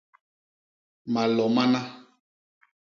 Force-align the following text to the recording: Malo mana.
Malo 1.13 1.45
mana. 1.55 1.79